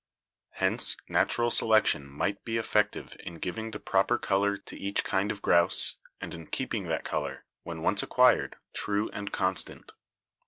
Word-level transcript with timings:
Hence 0.53 0.97
natural 1.07 1.51
selection 1.51 2.07
might 2.09 2.43
be 2.43 2.57
effective 2.57 3.15
in 3.19 3.35
giving 3.37 3.69
the 3.69 3.79
proper 3.79 4.17
color 4.17 4.57
to 4.57 4.75
each 4.75 5.03
kind 5.03 5.29
of 5.29 5.43
grouse, 5.43 5.97
and 6.19 6.33
in 6.33 6.47
keeping 6.47 6.87
that 6.87 7.03
color, 7.05 7.45
when 7.61 7.83
once 7.83 8.01
acquired, 8.01 8.55
true 8.73 9.11
and 9.13 9.31
constant. 9.31 9.91